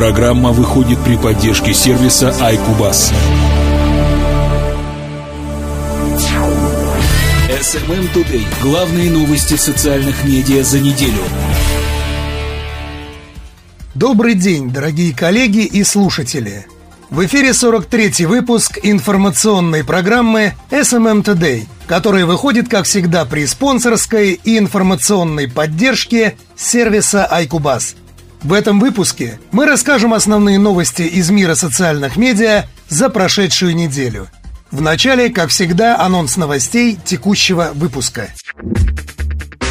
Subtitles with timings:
[0.00, 3.12] Программа выходит при поддержке сервиса iCubus.
[7.50, 8.46] SMM Today.
[8.62, 11.22] Главные новости социальных медиа за неделю.
[13.94, 16.66] Добрый день, дорогие коллеги и слушатели.
[17.10, 24.56] В эфире 43-й выпуск информационной программы SMM Today, который выходит, как всегда, при спонсорской и
[24.56, 27.96] информационной поддержке сервиса iCubus.
[28.42, 34.28] В этом выпуске мы расскажем основные новости из мира социальных медиа за прошедшую неделю.
[34.70, 38.32] В начале, как всегда, анонс новостей текущего выпуска.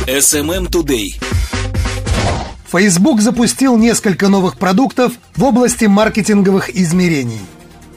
[0.05, 1.19] SMM Today.
[2.71, 7.41] Facebook запустил несколько новых продуктов в области маркетинговых измерений.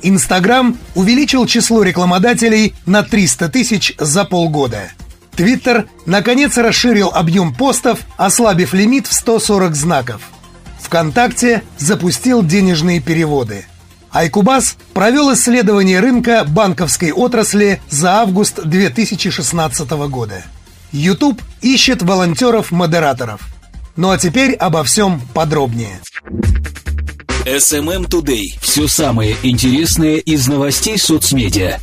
[0.01, 4.91] Instagram увеличил число рекламодателей на 300 тысяч за полгода.
[5.37, 10.23] Twitter наконец расширил объем постов, ослабив лимит в 140 знаков.
[10.93, 13.65] ВКонтакте запустил денежные переводы.
[14.11, 20.45] Айкубас провел исследование рынка банковской отрасли за август 2016 года.
[20.93, 23.41] YouTube ищет волонтеров-модераторов.
[23.97, 26.01] Ну а теперь обо всем подробнее.
[27.47, 28.49] SMM Today.
[28.61, 31.79] Все самое интересное из новостей соцмедиа.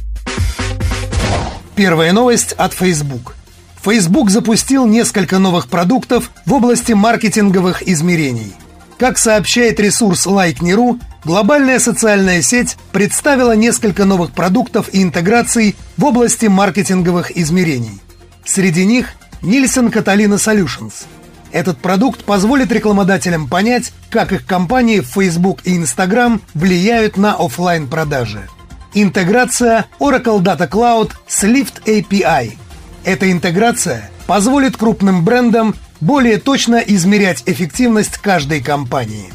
[1.76, 3.36] Первая новость от Facebook.
[3.82, 8.54] Facebook запустил несколько новых продуктов в области маркетинговых измерений.
[9.00, 16.46] Как сообщает ресурс Like.ru, глобальная социальная сеть представила несколько новых продуктов и интеграций в области
[16.46, 18.02] маркетинговых измерений.
[18.46, 20.94] Среди них Nielsen Catalina Solutions–
[21.52, 27.88] этот продукт позволит рекламодателям понять, как их компании в Facebook и Instagram влияют на офлайн
[27.88, 28.48] продажи.
[28.94, 32.58] Интеграция Oracle Data Cloud с Lift API.
[33.04, 39.32] Эта интеграция позволит крупным брендам более точно измерять эффективность каждой компании.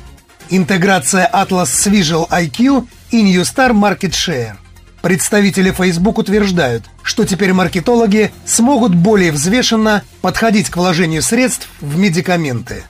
[0.51, 4.57] Интеграция Atlas с Visual IQ и New Star Market Share.
[5.03, 12.85] Представители Facebook утверждают, что теперь маркетологи смогут более взвешенно подходить к вложению средств в медикаменты.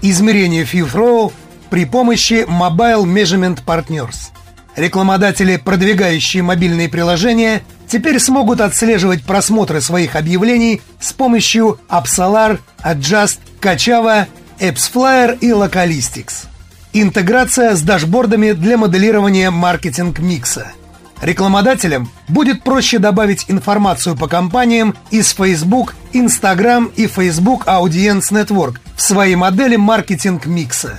[0.00, 1.32] Измерение Fifth
[1.70, 4.32] при помощи Mobile Measurement Partners.
[4.74, 14.26] Рекламодатели, продвигающие мобильные приложения, теперь смогут отслеживать просмотры своих объявлений с помощью Absolar, Adjust, Kachava,
[14.58, 16.46] AppsFlyer и Localistics.
[16.94, 20.72] Интеграция с дашбордами для моделирования маркетинг-микса–
[21.22, 29.02] Рекламодателям будет проще добавить информацию по компаниям из Facebook, Instagram и Facebook Audience Network в
[29.02, 30.98] свои модели маркетинг-микса.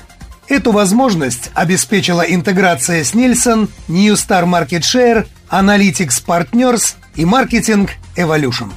[0.53, 8.71] Эту возможность обеспечила интеграция с Nielsen, New Star Market Share, Analytics Partners и Marketing Evolution.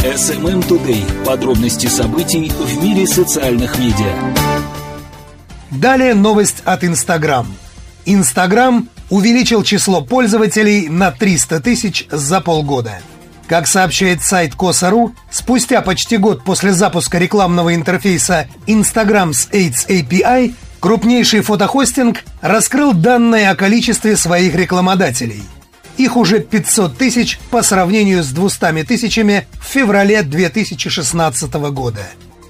[0.00, 1.24] SMM Today.
[1.24, 4.12] Подробности событий в мире социальных медиа.
[5.70, 7.46] Далее новость от Instagram.
[8.04, 12.98] Instagram увеличил число пользователей на 300 тысяч за полгода.
[13.46, 21.40] Как сообщает сайт Коса.ру, спустя почти год после запуска рекламного интерфейса Instagram's AIDS API, крупнейший
[21.40, 25.42] фотохостинг раскрыл данные о количестве своих рекламодателей.
[25.96, 32.02] Их уже 500 тысяч по сравнению с 200 тысячами в феврале 2016 года.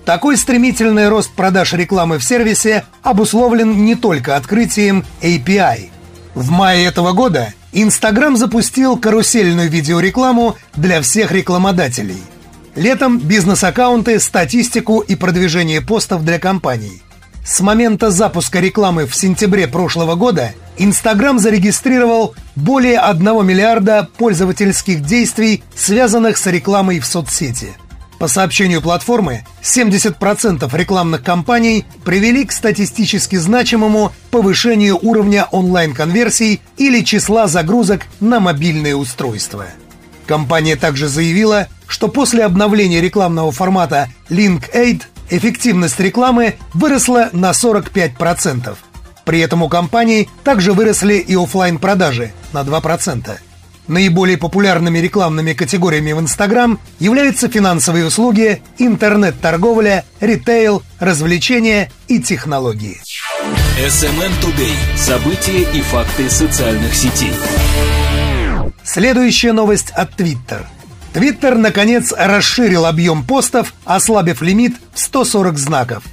[0.04, 5.90] Такой стремительный рост продаж рекламы в сервисе обусловлен не только открытием API–
[6.34, 12.22] в мае этого года Инстаграм запустил карусельную видеорекламу для всех рекламодателей.
[12.74, 17.02] Летом бизнес-аккаунты, статистику и продвижение постов для компаний.
[17.44, 25.62] С момента запуска рекламы в сентябре прошлого года Инстаграм зарегистрировал более 1 миллиарда пользовательских действий,
[25.74, 27.76] связанных с рекламой в соцсети–
[28.22, 37.48] по сообщению платформы, 70% рекламных кампаний привели к статистически значимому повышению уровня онлайн-конверсий или числа
[37.48, 39.66] загрузок на мобильные устройства.
[40.24, 45.02] Компания также заявила, что после обновления рекламного формата Link Aid
[45.32, 48.76] эффективность рекламы выросла на 45%.
[49.24, 53.30] При этом у компании также выросли и офлайн продажи на 2%.
[53.88, 63.00] Наиболее популярными рекламными категориями в Instagram являются финансовые услуги, интернет-торговля, ритейл, развлечения и технологии.
[63.78, 64.96] SMM Today.
[64.96, 67.32] События и факты социальных сетей.
[68.84, 70.64] Следующая новость от Twitter.
[71.12, 76.04] Twitter, наконец, расширил объем постов, ослабив лимит в 140 знаков.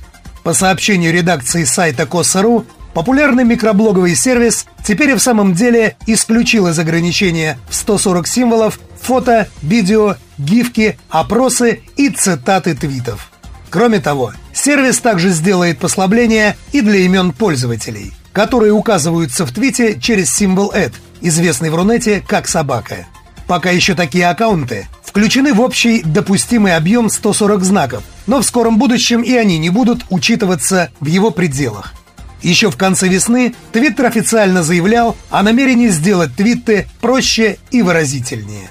[0.44, 6.80] По сообщению редакции сайта Коса.ру, Популярный микроблоговый сервис теперь и в самом деле исключил из
[6.80, 13.31] ограничения в 140 символов фото, видео, гифки, опросы и цитаты твитов.
[13.69, 18.13] Кроме того, сервис также сделает послабление и для имен пользователей.
[18.31, 23.07] которые указываются в твите через символ «эд», известный в Рунете как «собака».
[23.50, 29.24] Пока еще такие аккаунты включены в общий допустимый объем 140 знаков, но в скором будущем
[29.24, 31.96] и они не будут учитываться в его пределах.
[32.44, 38.69] Еще в конце весны Твиттер официально заявлял о намерении сделать твиты проще и выразительнее.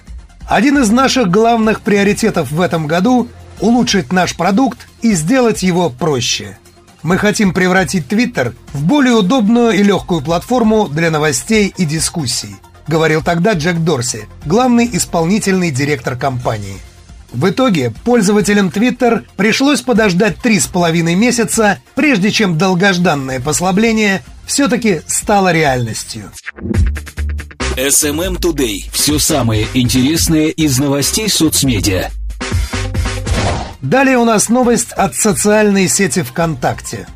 [0.49, 3.27] Один из наших главных приоритетов в этом году–
[3.61, 6.57] улучшить наш продукт и сделать его проще.
[7.03, 12.55] Мы хотим превратить Твиттер в более удобную и легкую платформу для новостей и дискуссий,
[12.89, 16.79] говорил тогда Джек Дорси, главный исполнительный директор компании.
[17.33, 25.03] В итоге пользователям Twitter пришлось подождать три с половиной месяца, прежде чем долгожданное послабление все-таки
[25.07, 26.31] стало реальностью.
[27.77, 28.91] SMM Today.
[28.93, 32.11] Все самое интересное из новостей соцмедиа.
[33.83, 37.07] Далее у нас новость от социальной сети ВКонтакте.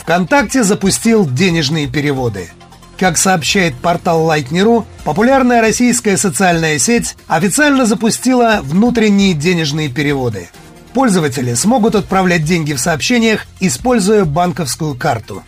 [0.00, 2.50] ВКонтакте запустил денежные переводы–
[3.00, 10.50] как сообщает портал Like.ru, популярная российская социальная сеть официально запустила внутренние денежные переводы.
[10.92, 15.42] Пользователи смогут отправлять деньги в сообщениях, используя банковскую карту.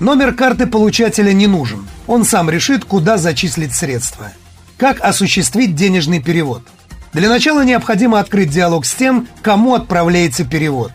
[0.00, 1.88] Номер карты получателя не нужен.
[2.06, 4.30] Он сам решит, куда зачислить средства.
[4.76, 6.62] Как осуществить денежный перевод?
[7.14, 10.92] Для начала необходимо открыть диалог с тем, кому отправляется перевод.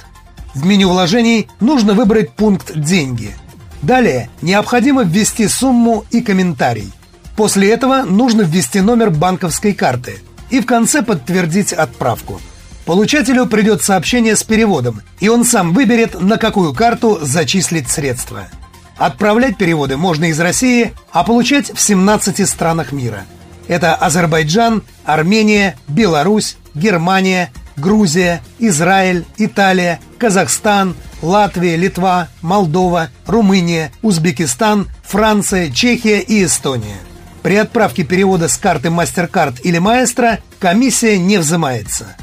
[0.53, 3.33] В меню вложений нужно выбрать пункт «Деньги».
[3.83, 6.91] Далее необходимо ввести сумму и комментарий.
[7.35, 10.19] После этого нужно ввести номер банковской карты
[10.49, 12.39] и в конце подтвердить отправку.
[12.85, 18.47] Получателю придет сообщение с переводом, и он сам выберет, на какую карту зачислить средства.
[18.97, 23.25] Отправлять переводы можно из России, а получать в 17 странах мира.
[23.67, 35.71] Это Азербайджан, Армения, Беларусь, Германия, Грузия, Израиль, Италия, Казахстан, Латвия, Литва, Молдова, Румыния, Узбекистан, Франция,
[35.71, 36.97] Чехия и Эстония.
[37.41, 42.15] При отправке перевода с карты MasterCard или Маэстро комиссия не взимается.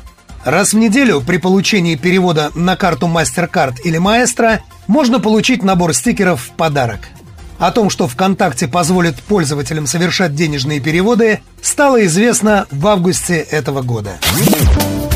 [0.44, 6.42] Раз в неделю при получении перевода на карту MasterCard или Маэстро можно получить набор стикеров
[6.42, 7.00] в подарок.
[7.58, 14.18] О том, что ВКонтакте позволит пользователям совершать денежные переводы, стало известно в августе этого года.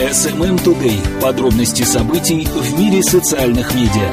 [0.04, 1.00] SMM Today.
[1.18, 4.10] Подробности событий в мире социальных медиа.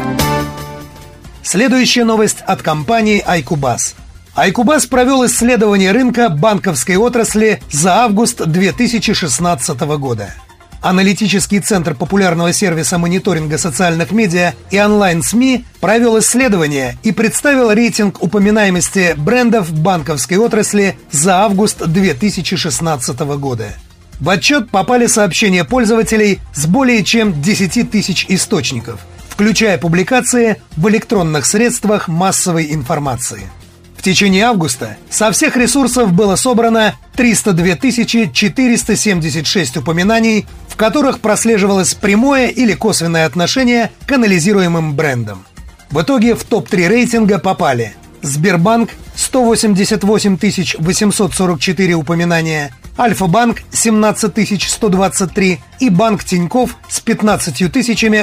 [1.44, 3.96] Следующая новость от компании iCubus.
[4.38, 10.34] iCubus провел исследование рынка банковской отрасли за август 2016 года.
[10.82, 19.14] Аналитический центр популярного сервиса мониторинга социальных медиа и онлайн-СМИ провел исследование и представил рейтинг упоминаемости
[19.18, 23.74] брендов банковской отрасли за август 2016 года.
[24.22, 31.48] В отчет попали сообщения пользователей с более чем 10 тысяч источников, включая публикации в электронных
[31.48, 33.50] средствах массовой информации.
[33.98, 42.50] В течение августа со всех ресурсов было собрано 302 476 упоминаний, в которых прослеживалось прямое
[42.50, 45.46] или косвенное отношение к анализируемым брендам.
[45.90, 50.38] В итоге в топ-3 рейтинга попали Сбербанк 188
[50.80, 57.72] 844 упоминания, Альфа-банк 17 123 и банк Тиньков с 15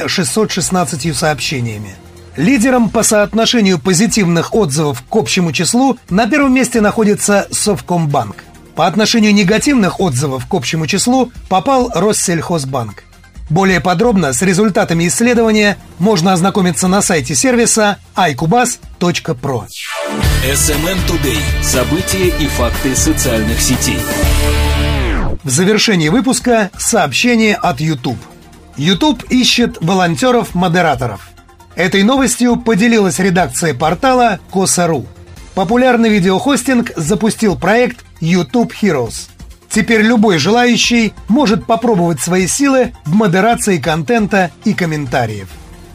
[0.08, 1.96] 616 сообщениями.
[2.36, 8.44] Лидером по соотношению позитивных отзывов к общему числу на первом месте находится Совкомбанк.
[8.76, 13.02] По отношению негативных отзывов к общему числу попал Россельхозбанк.
[13.50, 19.67] Более подробно с результатами исследования можно ознакомиться на сайте сервиса iCubas.pro.
[20.45, 21.38] SMM Today.
[21.62, 23.99] События и факты социальных сетей.
[25.45, 28.19] В завершении выпуска сообщение от YouTube.
[28.76, 31.28] YouTube ищет волонтеров-модераторов.
[31.75, 35.07] Этой новостью поделилась редакция портала Коса.ру.
[35.55, 39.28] Популярный видеохостинг запустил проект YouTube Heroes.
[39.70, 45.48] Теперь любой желающий может попробовать свои силы в модерации контента и комментариев.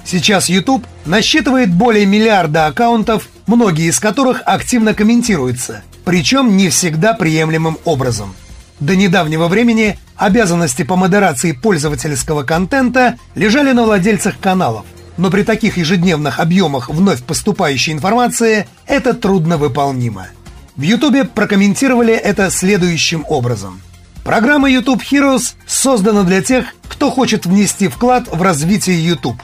[0.06, 7.78] Сейчас YouTube насчитывает более миллиарда аккаунтов, многие из которых активно комментируются, причем не всегда приемлемым
[7.86, 8.36] образом–
[8.84, 14.86] до недавнего времени обязанности по модерации пользовательского контента лежали на владельцах каналов,
[15.18, 20.28] но при таких ежедневных объемах вновь поступающей информации это трудно выполнимо.
[20.76, 23.82] В YouTube прокомментировали это следующим образом.
[24.24, 29.40] Программа YouTube Heroes создана для тех, кто хочет внести вклад в развитие YouTube.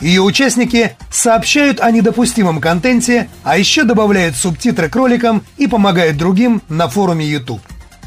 [0.00, 6.62] Ее участники сообщают о недопустимом контенте, а еще добавляют субтитры к роликам и помогают другим
[6.68, 7.62] на форуме YouTube.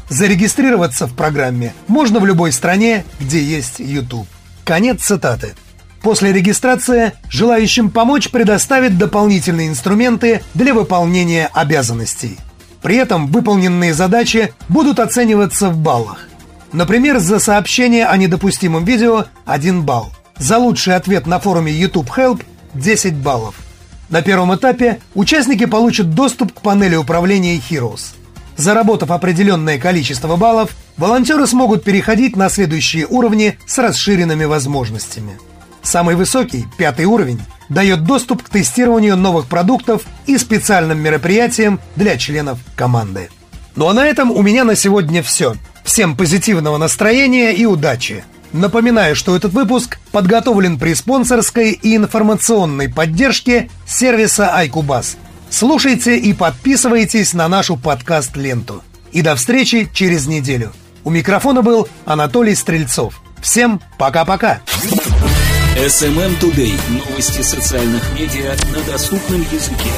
[0.08, 4.28] Зарегистрироваться в программе можно в любой стране, где есть YouTube.
[4.64, 5.54] Конец цитаты.
[6.00, 12.38] После регистрации желающим помочь предоставят дополнительные инструменты для выполнения обязанностей.
[12.82, 16.28] При этом выполненные задачи будут оцениваться в баллах.
[16.72, 20.12] Например, за сообщение о недопустимом видео– 1 балл.
[20.38, 22.42] За лучший ответ на форуме YouTube Help–
[22.74, 23.54] 10 баллов.
[24.08, 28.14] На первом этапе участники получат доступ к панели управления Heroes.
[28.56, 35.38] Заработав определенное количество баллов, волонтеры смогут переходить на следующие уровни с расширенными возможностями.
[35.82, 37.40] Самый высокий, пятый уровень,
[37.72, 43.30] дает доступ к тестированию новых продуктов и специальным мероприятиям для членов команды.
[43.74, 45.54] Ну а на этом у меня на сегодня все.
[45.84, 48.24] Всем позитивного настроения и удачи!
[48.52, 55.16] Напоминаю, что этот выпуск подготовлен при спонсорской и информационной поддержке сервиса iCubus.
[55.48, 58.82] Слушайте и подписывайтесь на нашу подкаст-ленту.
[59.10, 60.72] И до встречи через неделю.
[61.04, 63.22] У микрофона был Анатолий Стрельцов.
[63.40, 64.60] Всем пока-пока.
[65.76, 66.78] SMM Today.
[66.90, 69.90] Новости социальных медиа на доступном языке.